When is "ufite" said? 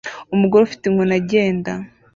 0.63-0.83